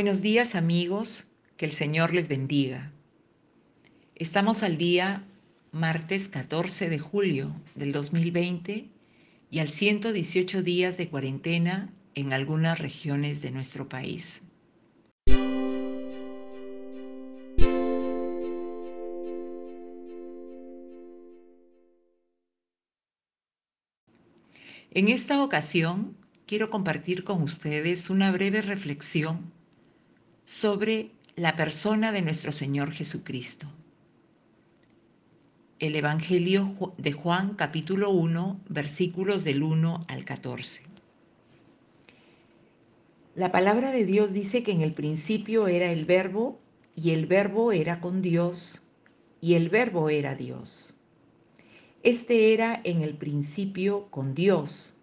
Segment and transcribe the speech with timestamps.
[0.00, 1.26] Buenos días amigos,
[1.58, 2.90] que el Señor les bendiga.
[4.14, 5.26] Estamos al día
[5.72, 8.88] martes 14 de julio del 2020
[9.50, 14.40] y al 118 días de cuarentena en algunas regiones de nuestro país.
[24.92, 29.59] En esta ocasión quiero compartir con ustedes una breve reflexión
[30.50, 33.68] sobre la persona de nuestro Señor Jesucristo.
[35.78, 40.82] El Evangelio de Juan capítulo 1 versículos del 1 al 14.
[43.36, 46.58] La palabra de Dios dice que en el principio era el verbo
[46.96, 48.82] y el verbo era con Dios
[49.40, 50.94] y el verbo era Dios.
[52.02, 54.94] Este era en el principio con Dios.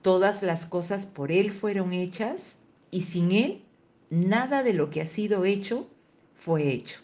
[0.00, 3.62] Todas las cosas por Él fueron hechas y sin Él
[4.10, 5.86] nada de lo que ha sido hecho
[6.34, 7.00] fue hecho.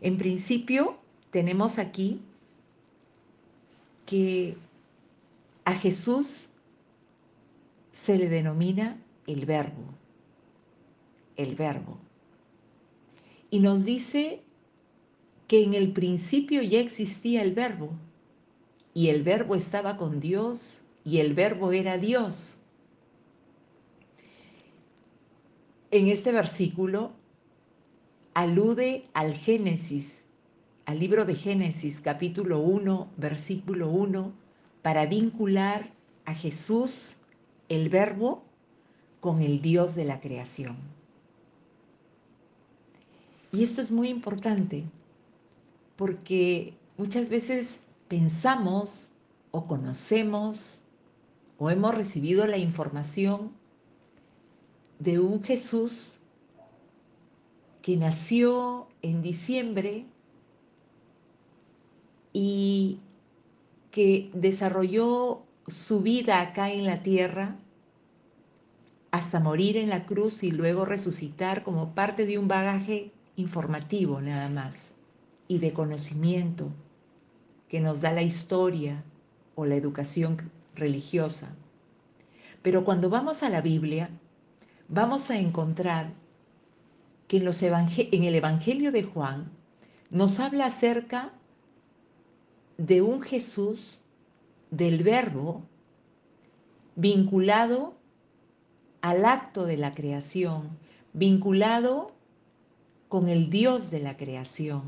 [0.00, 0.98] En principio,
[1.30, 2.20] tenemos aquí
[4.06, 4.56] que
[5.64, 6.48] a Jesús
[7.92, 9.84] se le denomina el verbo,
[11.36, 11.98] el verbo.
[13.50, 14.42] Y nos dice
[15.46, 17.90] que en el principio ya existía el verbo,
[18.94, 22.59] y el verbo estaba con Dios, y el verbo era Dios.
[25.90, 27.12] En este versículo
[28.34, 30.24] alude al Génesis,
[30.86, 34.32] al libro de Génesis capítulo 1, versículo 1,
[34.82, 35.90] para vincular
[36.24, 37.18] a Jesús,
[37.68, 38.44] el verbo,
[39.20, 40.76] con el Dios de la creación.
[43.52, 44.84] Y esto es muy importante
[45.96, 49.10] porque muchas veces pensamos
[49.50, 50.82] o conocemos
[51.58, 53.59] o hemos recibido la información
[55.00, 56.20] de un Jesús
[57.82, 60.04] que nació en diciembre
[62.32, 63.00] y
[63.90, 67.56] que desarrolló su vida acá en la tierra
[69.10, 74.48] hasta morir en la cruz y luego resucitar como parte de un bagaje informativo nada
[74.48, 74.94] más
[75.48, 76.70] y de conocimiento
[77.68, 79.02] que nos da la historia
[79.54, 81.56] o la educación religiosa.
[82.62, 84.10] Pero cuando vamos a la Biblia,
[84.90, 86.12] vamos a encontrar
[87.28, 89.52] que en, en el Evangelio de Juan
[90.10, 91.32] nos habla acerca
[92.76, 94.00] de un Jesús
[94.72, 95.62] del verbo
[96.96, 97.94] vinculado
[99.00, 100.70] al acto de la creación,
[101.12, 102.10] vinculado
[103.08, 104.82] con el Dios de la creación,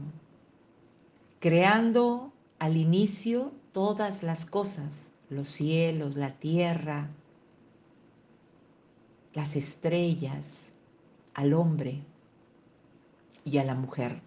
[1.39, 7.09] creando al inicio todas las cosas, los cielos, la tierra,
[9.35, 10.73] las estrellas,
[11.35, 12.03] al hombre
[13.45, 14.21] y a la mujer.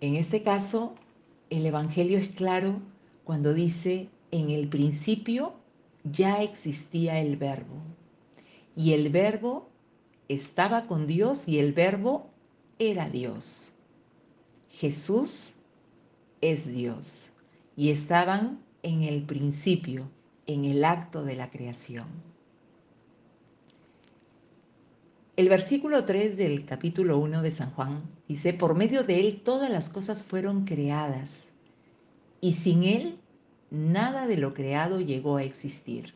[0.00, 0.94] En este caso,
[1.50, 2.80] el Evangelio es claro
[3.24, 5.54] cuando dice, en el principio
[6.04, 7.76] ya existía el verbo,
[8.76, 9.68] y el verbo
[10.28, 12.30] estaba con Dios y el verbo
[12.78, 13.74] era Dios.
[14.70, 15.54] Jesús
[16.40, 17.30] es Dios
[17.76, 20.08] y estaban en el principio
[20.48, 22.06] en el acto de la creación.
[25.36, 29.70] El versículo 3 del capítulo 1 de San Juan dice, por medio de él todas
[29.70, 31.50] las cosas fueron creadas
[32.40, 33.18] y sin él
[33.70, 36.14] nada de lo creado llegó a existir.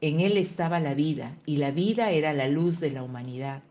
[0.00, 3.62] En él estaba la vida y la vida era la luz de la humanidad.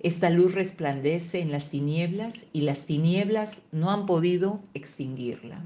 [0.00, 5.64] Esta luz resplandece en las tinieblas y las tinieblas no han podido extinguirla.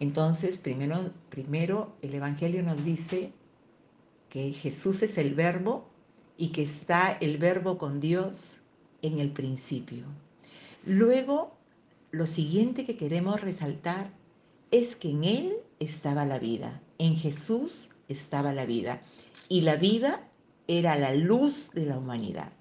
[0.00, 3.32] Entonces, primero, primero el Evangelio nos dice
[4.30, 5.88] que Jesús es el verbo
[6.38, 8.60] y que está el verbo con Dios
[9.02, 10.06] en el principio.
[10.86, 11.52] Luego,
[12.10, 14.10] lo siguiente que queremos resaltar
[14.70, 19.02] es que en Él estaba la vida, en Jesús estaba la vida
[19.50, 20.26] y la vida
[20.66, 22.52] era la luz de la humanidad.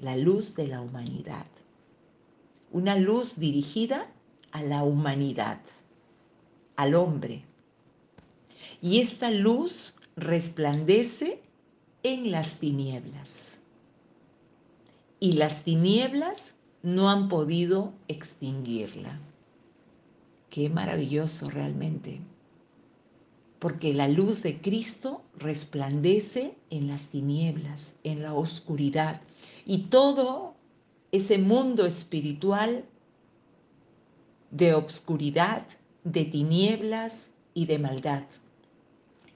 [0.00, 1.46] La luz de la humanidad.
[2.70, 4.12] Una luz dirigida
[4.52, 5.60] a la humanidad,
[6.76, 7.44] al hombre.
[8.80, 11.42] Y esta luz resplandece
[12.02, 13.60] en las tinieblas.
[15.20, 19.20] Y las tinieblas no han podido extinguirla.
[20.50, 22.20] Qué maravilloso realmente.
[23.58, 29.20] Porque la luz de Cristo resplandece en las tinieblas, en la oscuridad.
[29.66, 30.54] Y todo
[31.10, 32.84] ese mundo espiritual
[34.50, 35.66] de obscuridad,
[36.04, 38.24] de tinieblas y de maldad.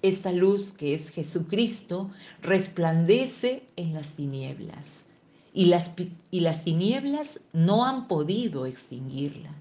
[0.01, 2.11] Esta luz que es Jesucristo
[2.41, 5.07] resplandece en las tinieblas
[5.55, 5.93] y las,
[6.31, 9.55] y las tinieblas no han podido extinguirlas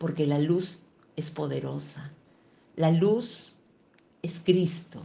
[0.00, 0.80] porque la luz
[1.14, 2.10] es poderosa.
[2.74, 3.52] La luz
[4.22, 5.02] es Cristo.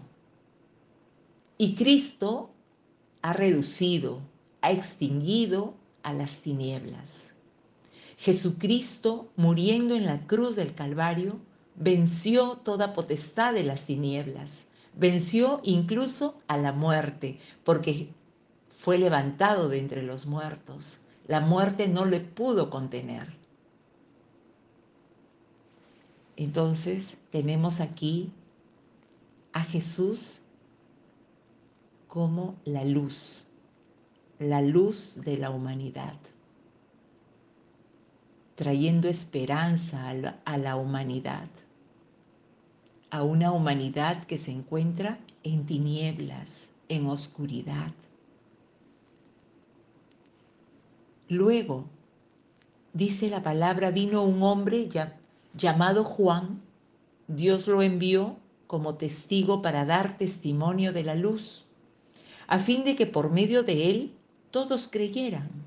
[1.58, 2.50] Y Cristo
[3.22, 4.22] ha reducido,
[4.62, 7.35] ha extinguido a las tinieblas.
[8.18, 11.40] Jesucristo, muriendo en la cruz del Calvario,
[11.76, 18.10] venció toda potestad de las tinieblas, venció incluso a la muerte, porque
[18.78, 21.00] fue levantado de entre los muertos.
[21.28, 23.34] La muerte no le pudo contener.
[26.38, 28.32] Entonces tenemos aquí
[29.54, 30.42] a Jesús
[32.08, 33.46] como la luz,
[34.40, 36.18] la luz de la humanidad,
[38.56, 40.10] trayendo esperanza
[40.46, 41.50] a la, humanidad,
[43.10, 47.92] a una humanidad que se encuentra en tinieblas, en oscuridad.
[51.28, 51.86] Luego,
[52.94, 54.88] dice la palabra, vino un hombre
[55.54, 56.62] llamado Juan,
[57.28, 58.38] Dios lo envió
[58.68, 61.66] como testigo para dar testimonio de la luz,
[62.48, 64.14] a fin de que por medio de él
[64.52, 65.65] todos creyeran.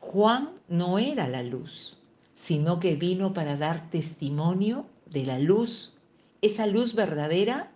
[0.00, 1.98] Juan no era la luz,
[2.34, 5.94] sino que vino para dar testimonio de la luz,
[6.42, 7.70] esa luz verdadera,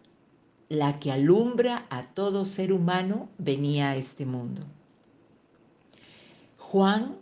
[0.69, 4.63] la que alumbra a todo ser humano venía a este mundo.
[6.59, 7.17] Juan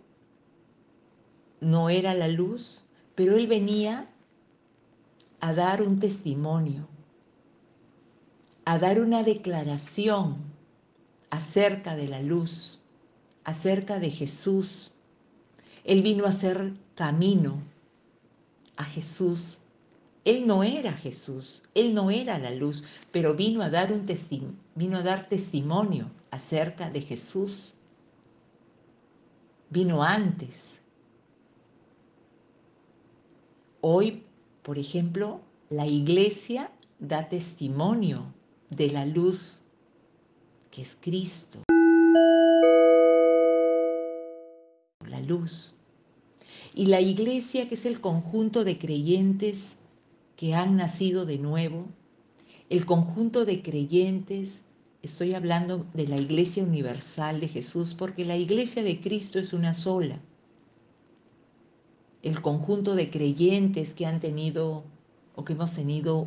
[1.60, 2.84] no era la luz,
[3.14, 4.08] pero él venía
[5.40, 6.88] a dar un testimonio,
[8.64, 10.38] a dar una declaración
[11.30, 12.80] acerca de la luz,
[13.46, 14.90] acerca de Jesús.
[15.84, 17.62] Él vino a hacer camino
[18.76, 19.60] a Jesús.
[20.24, 22.82] Él no era Jesús, él no era la luz,
[23.12, 24.04] pero vino a dar un
[24.74, 27.72] vino a dar testimonio acerca de Jesús
[29.70, 30.82] vino antes.
[33.80, 34.24] Hoy,
[34.62, 35.40] por ejemplo,
[35.70, 38.32] la iglesia da testimonio
[38.70, 39.60] de la luz
[40.70, 41.65] que es Cristo.
[45.26, 45.74] Luz.
[46.74, 49.78] Y la iglesia, que es el conjunto de creyentes
[50.36, 51.86] que han nacido de nuevo,
[52.68, 54.66] el conjunto de creyentes
[55.06, 59.72] Estoy hablando de la iglesia universal de Jesús porque la iglesia de Cristo es una
[59.72, 60.18] sola.
[62.24, 64.82] El conjunto de creyentes que han tenido
[65.36, 66.26] o que hemos tenido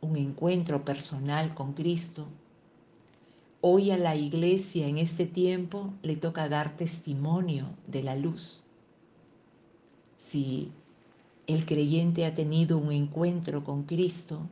[0.00, 2.26] un encuentro personal con Cristo.
[3.66, 8.60] Hoy a la iglesia en este tiempo le toca dar testimonio de la luz.
[10.18, 10.70] Si
[11.46, 14.50] el creyente ha tenido un encuentro con Cristo,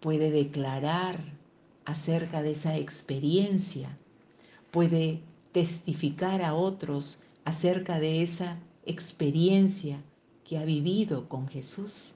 [0.00, 1.34] puede declarar
[1.84, 3.98] acerca de esa experiencia,
[4.70, 5.20] puede
[5.52, 10.02] testificar a otros acerca de esa experiencia
[10.42, 12.15] que ha vivido con Jesús.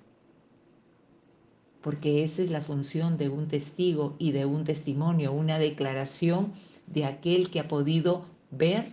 [1.82, 6.52] Porque esa es la función de un testigo y de un testimonio, una declaración
[6.86, 8.92] de aquel que ha podido ver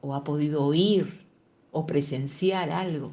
[0.00, 1.22] o ha podido oír
[1.70, 3.12] o presenciar algo.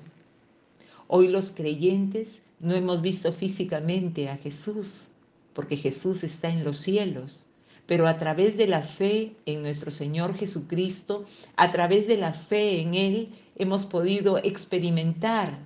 [1.07, 5.09] Hoy los creyentes no hemos visto físicamente a Jesús,
[5.53, 7.45] porque Jesús está en los cielos.
[7.85, 11.25] Pero a través de la fe en nuestro Señor Jesucristo,
[11.55, 15.57] a través de la fe en Él, hemos podido experimentar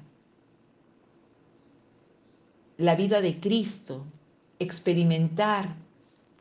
[2.84, 4.04] la vida de Cristo,
[4.60, 5.78] experimentar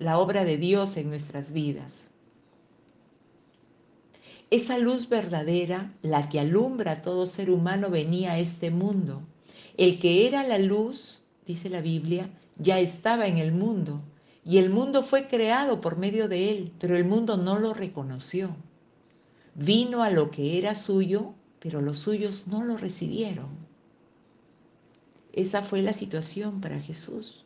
[0.01, 2.11] la obra de Dios en nuestras vidas.
[4.51, 9.23] Esa luz verdadera, la que alumbra a todo ser humano, venía a este mundo.
[9.77, 14.03] El que era la luz, dice la Biblia, ya estaba en el mundo
[14.45, 18.57] y el mundo fue creado por medio de él, pero el mundo no lo reconoció.
[19.55, 23.62] Vino a lo que era suyo, pero los suyos no lo recibieron.
[25.33, 27.45] Esa fue la situación para Jesús.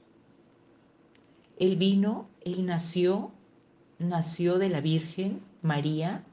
[1.59, 3.33] Él vino, él nació,
[3.99, 6.25] nació de la Virgen María,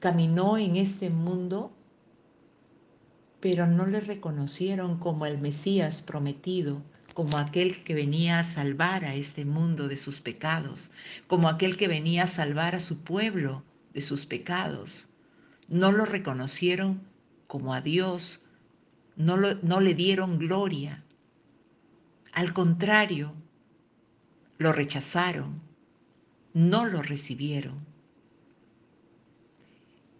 [0.00, 1.72] caminó en este mundo
[3.44, 6.80] pero no le reconocieron como el Mesías prometido,
[7.12, 10.90] como aquel que venía a salvar a este mundo de sus pecados,
[11.26, 15.08] como aquel que venía a salvar a su pueblo de sus pecados.
[15.68, 17.02] No lo reconocieron
[17.46, 18.42] como a Dios,
[19.16, 21.02] no, no le dieron gloria.
[22.32, 23.32] Al contrario,
[24.58, 25.60] lo rechazaron,
[26.52, 27.78] no lo recibieron.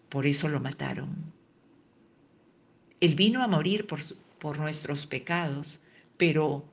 [0.08, 1.32] Por eso lo mataron.
[3.00, 4.00] Él vino a morir por,
[4.38, 5.80] por nuestros pecados,
[6.16, 6.64] pero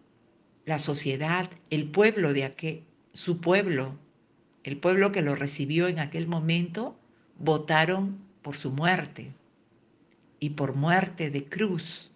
[0.66, 3.96] la sociedad, el pueblo de aquel, su pueblo,
[4.64, 6.96] el pueblo que lo recibió en aquel momento,
[7.40, 9.32] votaron por su muerte
[10.40, 12.11] y por muerte de cruz.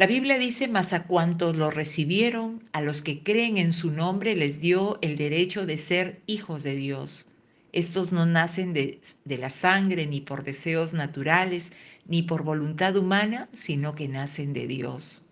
[0.00, 4.34] La Biblia dice, mas a cuantos lo recibieron, a los que creen en su nombre,
[4.34, 7.26] les dio el derecho de ser hijos de Dios.
[7.72, 11.74] Estos no nacen de, de, la sangre, ni por deseos naturales,
[12.06, 15.22] ni por voluntad humana, sino que nacen de Dios.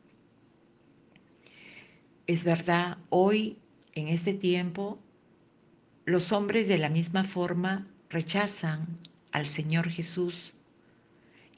[2.27, 3.57] Es verdad, hoy,
[3.95, 4.99] en este tiempo,
[6.05, 8.87] los hombres de la misma forma rechazan
[9.33, 10.53] al Señor Jesús.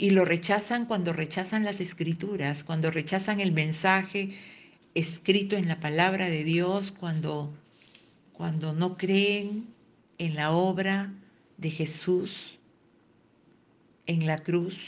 [0.01, 4.35] Y lo rechazan cuando rechazan las escrituras, cuando rechazan el mensaje
[4.95, 7.53] escrito en la palabra de Dios, cuando,
[8.33, 9.67] cuando no creen
[10.17, 11.13] en la obra
[11.59, 12.59] de Jesús
[14.07, 14.79] en la cruz,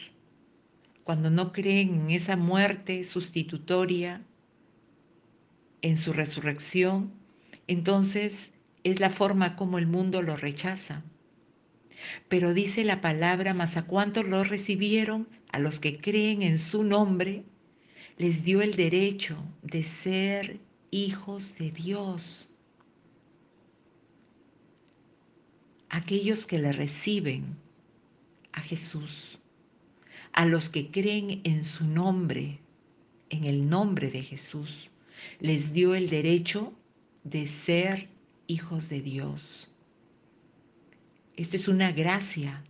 [1.05, 4.23] cuando no creen en esa muerte sustitutoria,
[5.83, 7.13] en su resurrección,
[7.67, 11.03] entonces es la forma como el mundo lo rechaza.
[12.29, 16.85] Pero dice la palabra, mas a cuantos lo recibieron, a los que creen en su
[16.85, 17.45] nombre,
[18.19, 22.49] les dio el derecho de ser hijos de Dios.
[25.89, 27.57] Aquellos que le reciben
[28.53, 29.39] a Jesús,
[30.33, 32.61] a los que creen en su nombre,
[33.31, 34.91] en el nombre de Jesús,
[35.41, 36.73] les dio el derecho
[37.25, 38.09] de ser
[38.47, 39.72] hijos de Dios.
[41.37, 42.63] Esto es una gracia.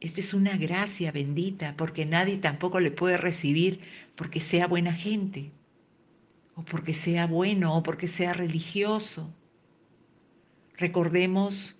[0.00, 3.80] Esto es una gracia bendita porque nadie tampoco le puede recibir
[4.14, 5.50] porque sea buena gente
[6.54, 9.32] o porque sea bueno o porque sea religioso.
[10.76, 11.76] Recordemos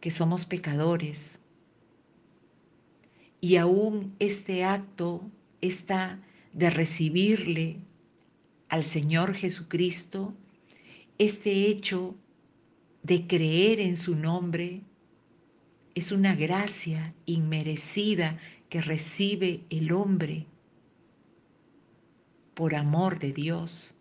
[0.00, 1.40] que somos pecadores
[3.40, 5.30] y aún este acto
[5.60, 6.20] está
[6.52, 7.78] de recibirle
[8.68, 10.34] al Señor Jesucristo,
[11.18, 12.16] este hecho
[13.06, 14.82] de creer en su nombre
[15.94, 18.36] es una gracia inmerecida
[18.68, 20.46] que recibe el hombre
[22.54, 23.94] por amor de Dios.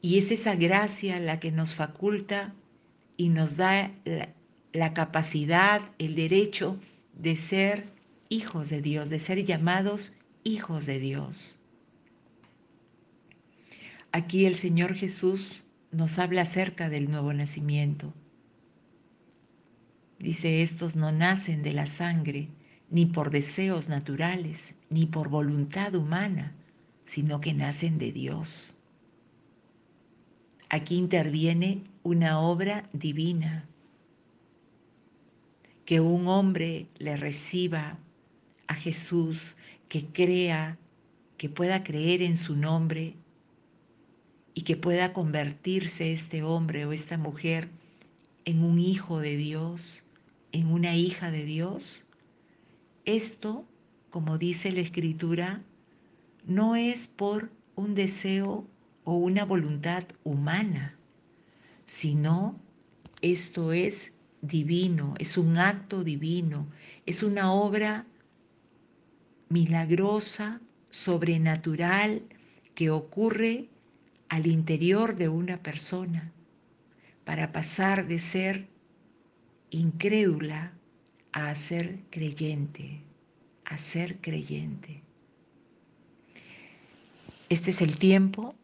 [0.00, 2.54] Y es esa gracia la que nos faculta
[3.18, 4.30] y nos da la,
[4.72, 6.80] la, capacidad, el derecho
[7.12, 7.92] de ser
[8.30, 11.56] hijos de Dios, de ser llamados hijos de Dios.
[14.12, 18.12] Aquí el Señor Jesús nos habla acerca del nuevo nacimiento.
[20.18, 22.48] Dice, estos no nacen de la sangre,
[22.90, 26.54] ni por deseos naturales, ni por voluntad humana,
[27.04, 28.74] sino que nacen de Dios.
[30.68, 33.66] Aquí interviene una obra divina.
[35.84, 37.98] Que un hombre le reciba
[38.66, 39.56] a Jesús,
[39.88, 40.76] que crea,
[41.38, 43.14] que pueda creer en su nombre
[44.58, 47.68] y que pueda convertirse este hombre o esta mujer
[48.44, 50.02] en un hijo de Dios,
[50.50, 52.02] en una hija de Dios,
[53.04, 53.64] esto,
[54.10, 55.62] como dice la Escritura,
[56.44, 58.66] no es por un deseo
[59.04, 60.96] o una voluntad humana,
[61.86, 62.58] sino
[63.22, 66.66] esto es divino, es un acto divino,
[67.06, 68.06] es una obra
[69.50, 70.60] milagrosa,
[70.90, 72.24] sobrenatural,
[72.74, 73.68] que ocurre
[74.28, 76.32] al interior de una persona
[77.24, 78.68] para pasar de ser
[79.70, 80.72] incrédula
[81.32, 83.02] a ser creyente,
[83.64, 85.02] a ser creyente.
[87.48, 88.54] Este es el tiempo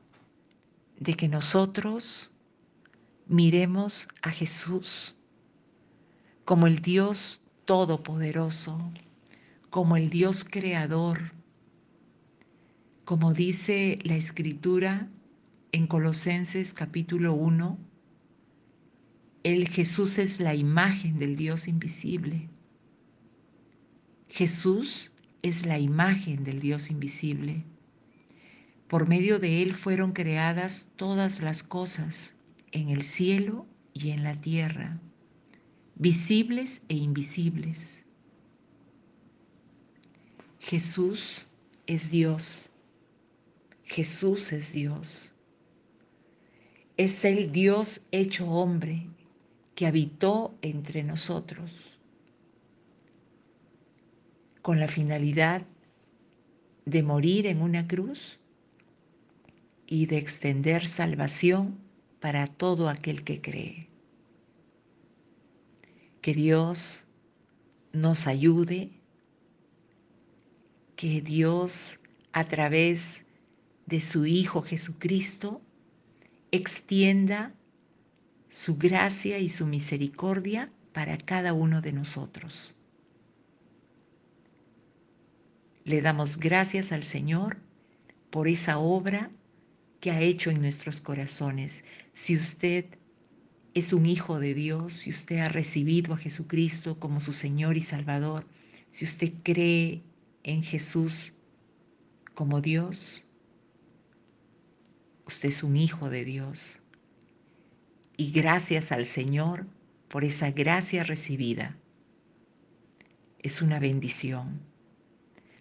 [0.99, 2.30] de que nosotros
[3.26, 5.16] miremos a Jesús
[6.44, 8.78] como el Dios todopoderoso,
[9.71, 11.33] como el Dios creador,
[13.04, 15.09] como dice la escritura,
[15.75, 17.76] en Colosenses capítulo 1,
[19.43, 22.49] el Jesús es la imagen del Dios invisible.
[24.28, 25.11] Jesús
[25.43, 27.64] es la imagen del Dios invisible.
[28.87, 32.37] Por medio de Él fueron creadas todas las cosas
[32.71, 35.00] en el cielo y en la tierra,
[35.97, 38.04] visibles e invisibles.
[40.61, 41.47] Jesús
[41.88, 42.71] es Dios.
[43.83, 45.33] Jesús es Dios
[46.96, 49.08] es el Dios hecho hombre
[49.74, 51.70] que habitó entre nosotros
[54.62, 55.62] con la finalidad
[56.84, 58.38] de morir en una cruz
[59.86, 61.78] y de extender salvación
[62.20, 63.88] para todo aquel que cree.
[66.22, 67.06] Que Dios
[67.92, 68.90] nos ayude,
[70.96, 71.98] que Dios
[72.32, 73.26] a través
[73.86, 75.60] de su Hijo Jesucristo
[76.54, 77.52] extienda
[78.49, 82.76] su gracia y su misericordia para cada uno de nosotros.
[85.84, 87.58] Le damos gracias al Señor
[88.30, 89.32] por esa obra
[89.99, 91.84] que ha hecho en nuestros corazones.
[92.12, 92.84] Si usted
[93.75, 97.82] es un hijo de Dios, si usted ha recibido a Jesucristo como su Señor y
[97.82, 98.46] Salvador,
[98.92, 100.04] si usted cree
[100.44, 101.32] en Jesús
[102.34, 103.24] como Dios,
[105.26, 106.81] usted es un hijo de Dios.
[108.16, 109.66] Y gracias al Señor
[110.09, 111.76] por esa gracia recibida.
[113.40, 114.61] Es una bendición.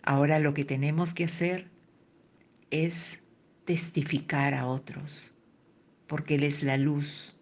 [0.03, 1.67] Ahora lo que tenemos que hacer
[2.69, 3.23] es
[3.65, 5.31] testificar a otros,
[6.07, 7.33] porque Él es la luz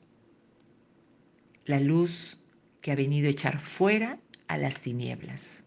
[1.66, 2.38] la luz
[2.82, 5.64] que ha venido a echar fuera a las tinieblas.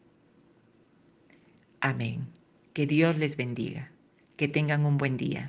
[1.80, 2.26] Amén.
[2.72, 3.90] Que Dios les bendiga.
[4.36, 5.46] Que tengan un buen día.